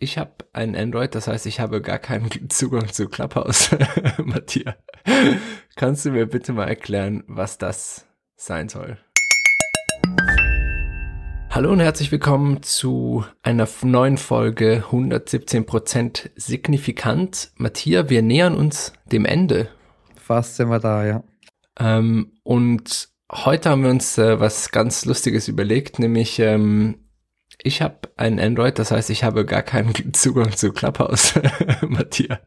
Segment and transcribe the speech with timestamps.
[0.00, 3.70] Ich habe ein Android, das heißt, ich habe gar keinen Zugang zu Clubhouse.
[4.24, 4.74] Matthias,
[5.76, 8.04] kannst du mir bitte mal erklären, was das
[8.34, 8.98] sein soll?
[11.48, 17.52] Hallo und herzlich willkommen zu einer neuen Folge 117% signifikant.
[17.54, 19.68] Matthias, wir nähern uns dem Ende.
[20.16, 21.24] Fast sind wir da, ja.
[21.78, 27.03] Ähm, und heute haben wir uns äh, was ganz Lustiges überlegt, nämlich ähm,
[27.62, 31.34] ich habe ein Android, das heißt, ich habe gar keinen Zugang zu Clubhouse.
[31.82, 32.38] Matthias,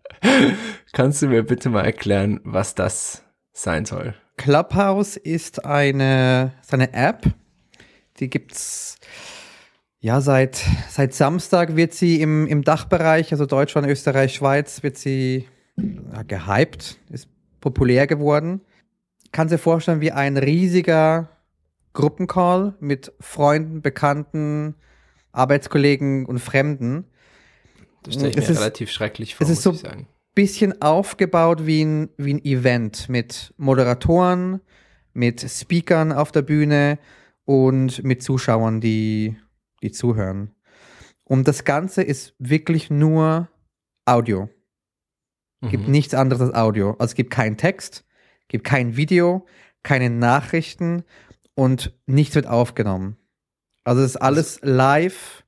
[0.93, 4.13] kannst du mir bitte mal erklären, was das sein soll?
[4.37, 7.23] Clubhouse ist eine, ist eine App,
[8.19, 8.97] die gibt's
[9.99, 15.47] ja seit, seit Samstag wird sie im, im Dachbereich, also Deutschland, Österreich, Schweiz, wird sie
[15.77, 17.29] ja, gehypt, ist
[17.59, 18.61] populär geworden.
[19.31, 21.29] Kann dir vorstellen wie ein riesiger
[21.93, 24.75] Gruppencall mit Freunden, Bekannten,
[25.37, 27.05] Arbeitskollegen und Fremden.
[28.03, 31.65] Das stelle ich mir ist, relativ schrecklich vor, es ist muss so ein bisschen aufgebaut
[31.65, 34.61] wie ein, wie ein Event mit Moderatoren,
[35.13, 36.99] mit Speakern auf der Bühne
[37.45, 39.37] und mit Zuschauern, die,
[39.81, 40.53] die zuhören.
[41.23, 43.49] Und das Ganze ist wirklich nur
[44.05, 44.49] Audio.
[45.61, 45.91] Es gibt mhm.
[45.91, 46.91] nichts anderes als Audio.
[46.91, 48.05] Also es gibt keinen Text,
[48.47, 49.45] gibt kein Video,
[49.83, 51.03] keine Nachrichten
[51.55, 53.17] und nichts wird aufgenommen.
[53.87, 55.45] Also es ist alles live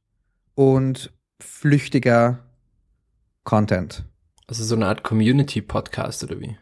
[0.56, 2.40] und flüchtiger
[3.44, 4.06] Content.
[4.48, 6.56] Also so eine Art Community-Podcast oder wie?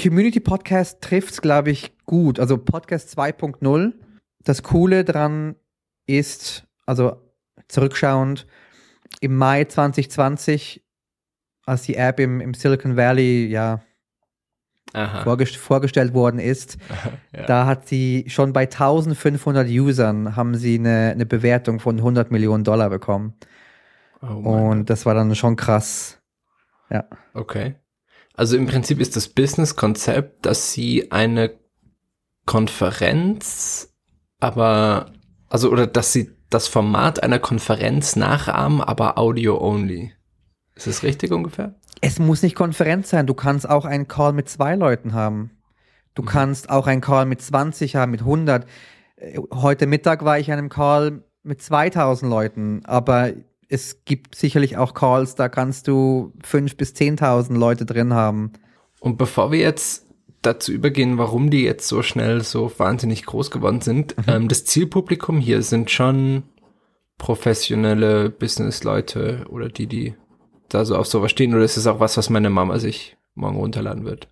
[0.00, 2.38] Community-Podcast trifft es, glaube ich, gut.
[2.38, 3.92] Also Podcast 2.0.
[4.44, 5.56] Das Coole dran
[6.06, 7.16] ist, also
[7.66, 8.46] zurückschauend,
[9.20, 10.84] im Mai 2020,
[11.66, 13.82] als die App im, im Silicon Valley ja
[14.92, 16.78] vorgest vorgestellt worden ist,
[17.34, 17.44] ja.
[17.46, 22.64] da hat sie schon bei 1500 Usern haben sie eine, eine Bewertung von 100 Millionen
[22.64, 23.34] Dollar bekommen.
[24.22, 26.18] Oh Und das war dann schon krass.
[26.90, 27.04] Ja.
[27.34, 27.76] Okay.
[28.34, 31.58] Also im Prinzip ist das Business-Konzept, dass sie eine
[32.46, 33.94] Konferenz,
[34.40, 35.12] aber,
[35.48, 40.14] also, oder dass sie das Format einer Konferenz nachahmen, aber Audio-only.
[40.80, 41.74] Ist das richtig ungefähr?
[42.00, 43.26] Es muss nicht Konferenz sein.
[43.26, 45.50] Du kannst auch einen Call mit zwei Leuten haben.
[46.14, 46.26] Du mhm.
[46.26, 48.66] kannst auch einen Call mit 20 haben, mit 100.
[49.52, 53.32] Heute Mittag war ich in einem Call mit 2000 Leuten, aber
[53.68, 58.52] es gibt sicherlich auch Calls, da kannst du 5.000 bis 10.000 Leute drin haben.
[59.00, 60.06] Und bevor wir jetzt
[60.40, 64.24] dazu übergehen, warum die jetzt so schnell so wahnsinnig groß geworden sind, mhm.
[64.26, 66.44] ähm, das Zielpublikum hier sind schon
[67.18, 70.14] professionelle Businessleute oder die, die
[70.74, 73.56] da so auf sowas stehen oder ist es auch was, was meine Mama sich morgen
[73.56, 74.28] runterladen wird?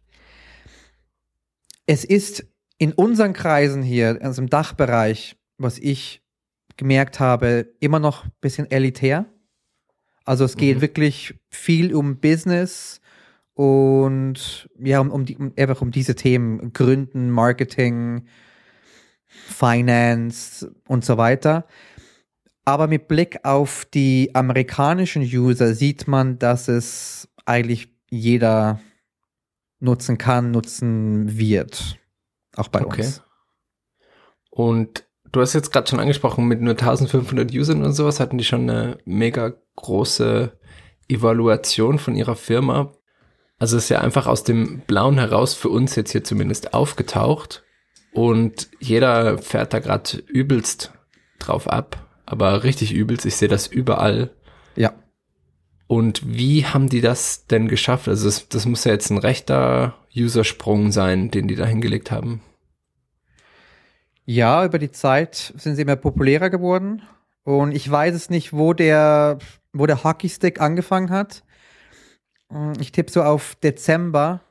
[1.87, 2.47] Es ist
[2.79, 6.23] in unseren Kreisen hier, also im Dachbereich, was ich
[6.77, 9.27] gemerkt habe, immer noch ein bisschen elitär.
[10.25, 10.81] Also es geht mhm.
[10.83, 13.01] wirklich viel um Business
[13.55, 18.27] und ja, um, um, die, um, einfach um diese Themen, Gründen, Marketing,
[19.27, 21.67] Finance und so weiter.
[22.69, 28.79] Aber mit Blick auf die amerikanischen User sieht man, dass es eigentlich jeder
[29.81, 31.97] nutzen kann, nutzen wird.
[32.57, 33.07] Auch bei okay.
[33.07, 33.23] uns.
[34.51, 38.45] Und du hast jetzt gerade schon angesprochen, mit nur 1500 Usern und sowas hatten die
[38.45, 40.53] schon eine mega große
[41.09, 42.93] Evaluation von ihrer Firma.
[43.59, 47.65] Also ist ja einfach aus dem Blauen heraus für uns jetzt hier zumindest aufgetaucht
[48.13, 50.93] und jeder fährt da gerade übelst
[51.39, 53.25] drauf ab aber richtig übelst.
[53.27, 54.31] Ich sehe das überall.
[54.77, 54.93] Ja.
[55.87, 58.09] Und wie haben die das denn geschafft?
[58.09, 62.43] Also das, das muss ja jetzt ein rechter Usersprung sein, den die da hingelegt haben.
[64.27, 67.03] Ja, über die Zeit sind sie immer populärer geworden.
[67.45, 69.39] Und ich weiß es nicht, wo der,
[69.73, 71.43] wo der Hockeystick angefangen hat.
[72.79, 74.43] Ich tippe so auf Dezember,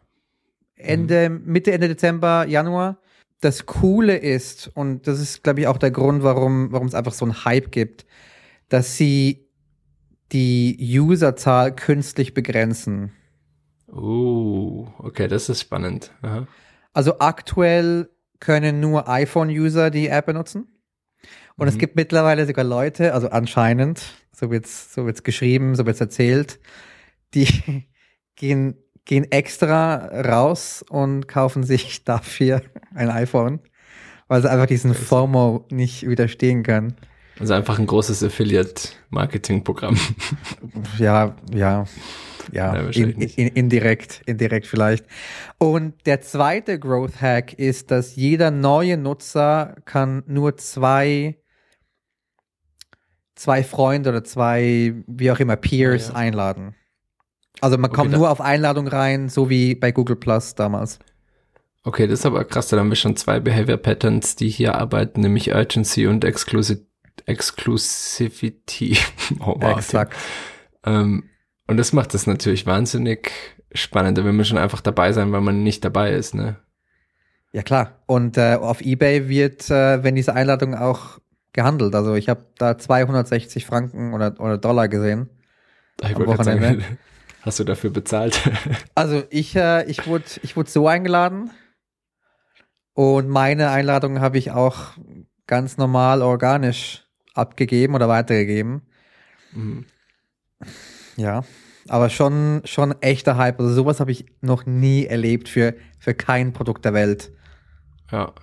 [0.75, 1.43] Ende, mhm.
[1.45, 2.97] Mitte, Ende Dezember, Januar
[3.39, 7.13] das Coole ist, und das ist, glaube ich, auch der Grund, warum, warum es einfach
[7.13, 8.05] so einen Hype gibt,
[8.69, 9.47] dass sie
[10.31, 13.11] die Userzahl künstlich begrenzen.
[13.87, 16.11] Oh, okay, das ist spannend.
[16.21, 16.47] Aha.
[16.93, 20.67] Also aktuell können nur iPhone-User die App benutzen.
[21.55, 21.69] Und mhm.
[21.69, 26.59] es gibt mittlerweile sogar Leute, also anscheinend, so wird's, so wird's geschrieben, so wird's erzählt,
[27.33, 27.47] die
[28.35, 32.61] gehen gehen extra raus und kaufen sich dafür
[32.93, 33.59] ein iPhone,
[34.27, 36.95] weil sie einfach diesen FOMO nicht widerstehen können.
[37.39, 39.97] Also einfach ein großes Affiliate-Marketing-Programm.
[40.99, 41.85] Ja, ja,
[42.51, 45.05] ja, ja in, in, indirekt, indirekt vielleicht.
[45.59, 51.37] Und der zweite Growth Hack ist, dass jeder neue Nutzer kann nur zwei
[53.37, 56.19] zwei Freunde oder zwei, wie auch immer, Peers Ja, ja.
[56.19, 56.75] einladen.
[57.61, 60.99] Also man Okay, kommt nur auf Einladung rein, so wie bei Google Plus damals.
[61.83, 65.21] Okay, das ist aber krass, da haben wir schon zwei Behavior Patterns, die hier arbeiten,
[65.21, 66.85] nämlich Urgency und Exclusi
[67.25, 68.97] Exclusivity.
[69.39, 69.57] Oh.
[69.59, 70.15] Exakt.
[70.85, 71.23] Ähm,
[71.67, 73.31] und das macht das natürlich wahnsinnig
[73.73, 76.57] spannend, da will man schon einfach dabei sein, weil man nicht dabei ist, ne?
[77.51, 77.99] Ja klar.
[78.05, 81.19] Und äh, auf eBay wird, äh, wenn diese Einladung auch
[81.53, 81.95] gehandelt.
[81.95, 85.29] Also ich habe da 260 Franken oder, oder Dollar gesehen.
[86.01, 86.85] Ich Am wollte gerade sagen, Wochenende.
[87.47, 88.39] hast du dafür bezahlt?
[88.95, 91.51] Also ich, äh, ich wurde ich wurde so eingeladen
[92.93, 94.97] und meine Einladung habe ich auch
[95.45, 97.05] ganz normal organisch
[97.35, 98.81] abgegeben oder weitergegeben.
[99.53, 99.85] Mhm.
[101.15, 101.43] Ja,
[101.87, 103.59] aber schon schon echter Hype.
[103.59, 107.31] Also sowas habe ich noch nie erlebt für für kein Produkt der Welt.
[108.11, 108.33] Ja.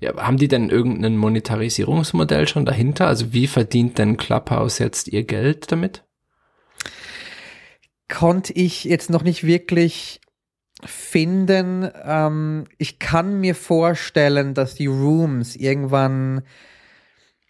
[0.00, 3.06] Ja, haben die denn irgendein Monetarisierungsmodell schon dahinter?
[3.06, 6.04] Also wie verdient denn Clubhouse jetzt ihr Geld damit?
[8.20, 10.20] Konnte ich jetzt noch nicht wirklich
[10.84, 11.90] finden.
[12.04, 16.42] Ähm, ich kann mir vorstellen, dass die Rooms irgendwann,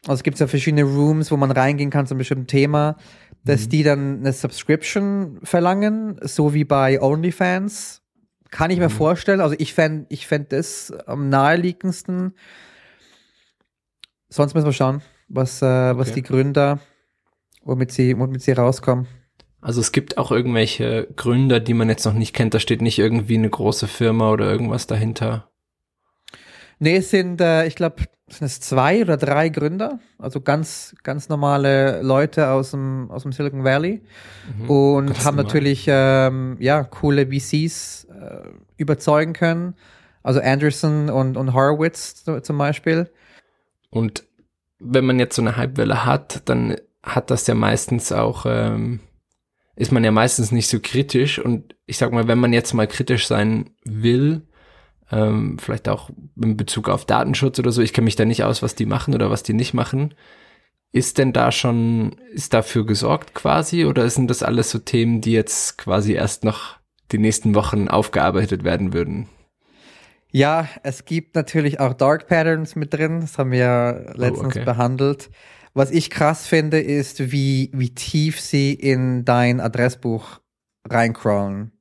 [0.03, 2.97] also es gibt ja verschiedene Rooms, wo man reingehen kann zu einem bestimmten Thema,
[3.45, 8.03] dass die dann eine Subscription verlangen, so wie bei OnlyFans.
[8.51, 9.41] Kann ich mir vorstellen.
[9.41, 12.35] Also ich fände ich fänd das am naheliegendsten.
[14.29, 15.67] Sonst müssen wir schauen, was, äh,
[15.99, 16.17] was Okay.
[16.17, 16.79] die Gründer,
[17.65, 19.09] womit sie, womit sie rauskommen.
[19.61, 22.55] Also es gibt auch irgendwelche Gründer, die man jetzt noch nicht kennt.
[22.55, 25.49] Da steht nicht irgendwie eine große Firma oder irgendwas dahinter.
[26.79, 31.29] Nee, es sind, äh, ich glaube, sind es zwei oder drei Gründer, also ganz, ganz
[31.29, 34.01] normale Leute aus dem, aus dem Silicon Valley
[34.67, 35.09] und Mhm.
[35.09, 35.45] ganz haben normal.
[35.45, 38.49] natürlich ähm, ja, coole VCs äh,
[38.79, 39.75] überzeugen können.
[40.23, 43.11] Also Anderson und, und Horowitz so, zum Beispiel.
[43.91, 44.25] Und
[44.79, 49.01] wenn man jetzt so eine Hypewelle hat, dann hat das ja meistens auch, ähm,
[49.81, 51.39] ist man ja meistens nicht so kritisch.
[51.39, 54.43] Und ich sag mal, wenn man jetzt mal kritisch sein will,
[55.11, 58.63] ähm, vielleicht auch in Bezug auf Datenschutz oder so, ich kenne mich da nicht aus,
[58.63, 60.15] was die machen oder was die nicht machen.
[60.93, 65.33] Ist denn da schon, ist dafür gesorgt quasi oder sind das alles so Themen, die
[65.33, 66.77] jetzt quasi erst noch
[67.11, 69.31] die nächsten Wochen aufgearbeitet werden würden?
[70.31, 73.23] Ja, es gibt natürlich auch Dark Patterns mit drin.
[73.23, 74.65] Das haben wir ja letztens okay.
[74.65, 75.31] behandelt.
[75.75, 80.41] Was ich krass finde, ist, wie, wie tief sie in dein Adressbuch
[80.89, 81.73] reincrawlen.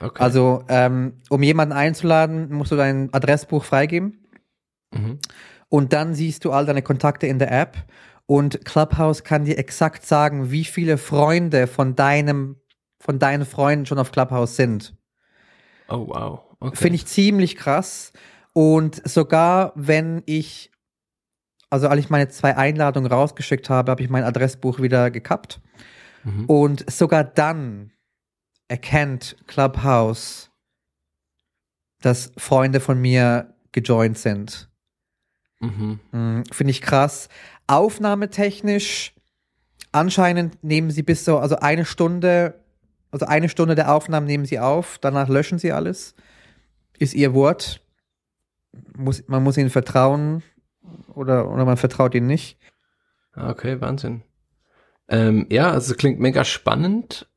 [0.00, 0.22] Okay.
[0.22, 4.26] Also, ähm, um jemanden einzuladen, musst du dein Adressbuch freigeben
[4.92, 5.18] mhm.
[5.68, 7.76] und dann siehst du all deine Kontakte in der App
[8.26, 12.56] und Clubhouse kann dir exakt sagen, wie viele Freunde von deinem,
[12.98, 14.94] von deinen Freunden schon auf Clubhouse sind.
[15.88, 16.40] Oh wow.
[16.60, 16.76] Okay.
[16.76, 18.12] Finde ich ziemlich krass.
[18.52, 20.70] Und sogar wenn ich,
[21.70, 25.60] also als ich meine zwei Einladungen rausgeschickt habe, habe ich mein Adressbuch wieder gekappt.
[26.24, 26.46] Mhm.
[26.46, 27.90] Und sogar dann
[28.68, 30.50] erkennt Clubhouse,
[32.00, 34.68] dass Freunde von mir gejoint sind.
[35.60, 36.00] Mhm.
[36.12, 37.28] Mhm, Finde ich krass.
[37.66, 39.14] Aufnahmetechnisch,
[39.92, 42.60] anscheinend nehmen sie bis so, also eine Stunde,
[43.10, 46.14] also eine Stunde der Aufnahmen nehmen sie auf, danach löschen sie alles.
[46.98, 47.80] Ist ihr Wort.
[48.96, 50.42] Muss, man muss ihnen vertrauen
[51.14, 52.58] oder, oder man vertraut ihnen nicht.
[53.32, 54.22] Ah, Okay, Wahnsinn.
[55.08, 57.28] Ähm, ja, also klingt mega spannend.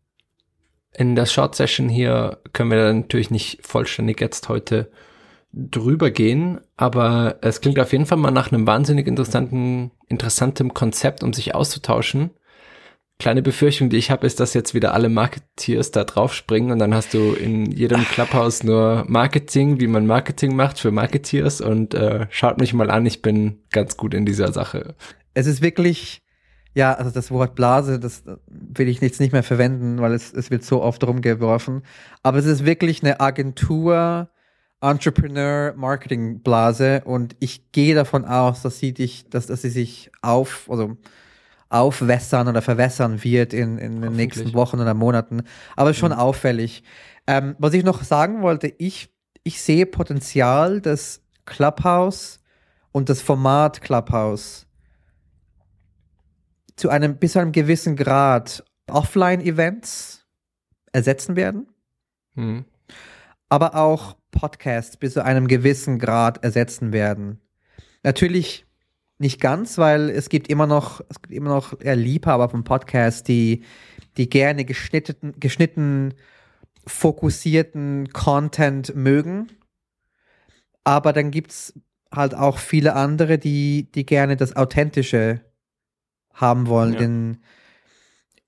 [0.94, 4.90] In der Short Session hier können wir natürlich nicht vollständig jetzt heute
[5.54, 11.24] drüber gehen, aber es klingt auf jeden Fall mal nach einem wahnsinnig interessanten, interessantem Konzept,
[11.24, 12.31] um sich auszutauschen.
[13.19, 16.78] Kleine Befürchtung, die ich habe, ist, dass jetzt wieder alle Marketeers da drauf springen und
[16.78, 21.95] dann hast du in jedem Clubhouse nur Marketing, wie man Marketing macht für Marketeers und
[21.95, 24.94] äh, schaut mich mal an, ich bin ganz gut in dieser Sache.
[25.33, 26.21] Es ist wirklich,
[26.76, 30.52] ja, also das Wort Blase, das will ich jetzt nicht mehr verwenden, weil es, es
[30.52, 31.81] wird so oft rumgeworfen.
[32.21, 34.30] Aber es ist wirklich eine Agentur,
[34.80, 40.12] Entrepreneur, Marketing Blase und ich gehe davon aus, dass sie dich, dass, dass sie sich
[40.21, 40.97] auf, also
[41.69, 44.54] aufwässern oder verwässern wird in, in den nächsten.
[44.54, 45.44] Wochen oder Monaten.
[45.76, 46.83] Aber schon auffällig.
[47.28, 52.40] Ähm, was ich noch sagen wollte, ich, ich sehe Potenzial, dass Clubhouse
[52.92, 54.66] und das Format Clubhouse
[56.76, 60.26] zu einem bis zu einem gewissen Grad Offline-Events
[60.94, 61.68] ersetzen werden,
[62.36, 62.66] Hm.
[63.50, 67.42] aber auch Podcasts bis zu einem gewissen Grad ersetzen werden.
[68.04, 68.67] Natürlich
[69.19, 73.64] nicht ganz, weil es gibt immer noch, es gibt immer noch Liebhaber von Podcasts, die,
[74.18, 76.14] die gerne geschnitten, geschnitten,
[76.86, 79.47] fokussierten Content mögen.
[80.83, 81.74] Aber dann gibt's
[82.14, 85.42] halt auch viele andere, die, die gerne das Authentische
[86.33, 87.00] haben wollen, Ja.
[87.00, 87.38] den,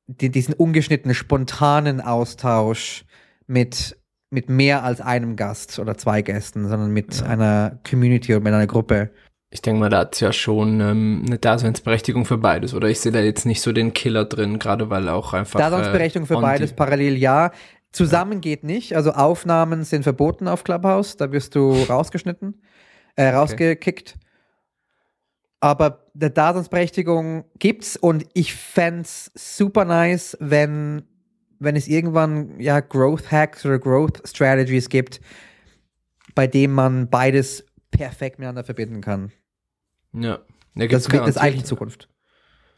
[0.07, 3.05] die, diesen ungeschnittenen, spontanen Austausch
[3.47, 3.97] mit,
[4.29, 7.25] mit mehr als einem Gast oder zwei Gästen, sondern mit Ja.
[7.25, 9.11] einer Community oder mit einer Gruppe.
[9.51, 12.75] Ich denke mal, da hat's ja schon ähm, eine Daseinsberechtigung für beides.
[12.75, 15.59] Oder ich sehe da jetzt nicht so den Killer drin, gerade weil auch einfach.
[15.59, 17.51] Daseinsberechtigung für on beides parallel ja.
[17.91, 18.95] Zusammen geht nicht.
[18.95, 21.17] Also Aufnahmen sind verboten auf Clubhouse.
[21.17, 22.61] Da wirst du rausgeschnitten,
[23.15, 24.15] äh, rausgekickt.
[25.59, 31.01] Aber der Daseinsberechtigung gibt's und ich fänd's super nice, wenn,
[31.57, 35.19] wenn es irgendwann ja Growth Hacks oder Growth Strategies gibt,
[36.35, 37.65] bei dem man beides
[37.99, 39.31] perfekt miteinander verbinden kann.
[40.13, 40.39] Ja.
[40.75, 42.07] Da Das, ist eigentlich Zukunft.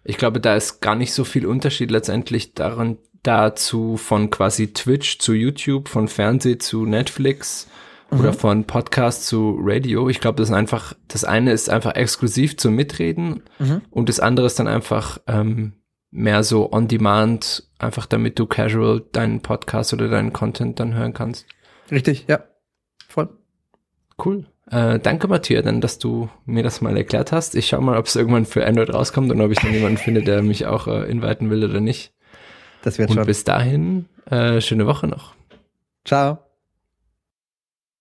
[0.03, 5.19] Ich glaube, da ist gar nicht so viel Unterschied letztendlich daran, dazu von quasi Twitch
[5.19, 7.67] zu YouTube, von Fernseh zu Netflix
[8.09, 10.09] oder von Podcast zu Radio.
[10.09, 13.83] Ich glaube, das ist einfach, das eine ist einfach exklusiv zum Mitreden Mhm.
[13.91, 15.73] und das andere ist dann einfach ähm,
[16.09, 21.13] mehr so on demand, einfach damit du casual deinen Podcast oder deinen Content dann hören
[21.13, 21.45] kannst.
[21.91, 22.43] Richtig, ja.
[23.07, 23.29] Voll.
[24.23, 24.47] Cool.
[24.71, 27.55] Äh, danke, Matthias, dann, dass du mir das mal erklärt hast.
[27.55, 30.21] Ich schau mal, ob es irgendwann für Android rauskommt und ob ich dann jemanden finde,
[30.21, 32.13] der mich auch äh, inviten will oder nicht.
[32.81, 33.25] Das wird Und schon.
[33.25, 35.35] bis dahin, äh, schöne Woche noch.
[36.05, 36.39] Ciao.